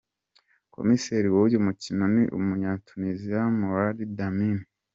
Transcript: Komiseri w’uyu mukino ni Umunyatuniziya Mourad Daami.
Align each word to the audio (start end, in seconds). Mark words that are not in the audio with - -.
Komiseri 0.75 1.27
w’uyu 1.35 1.57
mukino 1.65 2.03
ni 2.13 2.23
Umunyatuniziya 2.37 3.41
Mourad 3.57 3.97
Daami. 4.17 4.49